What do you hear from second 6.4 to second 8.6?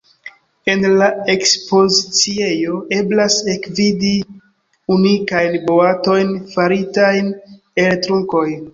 faritajn el trunkoj.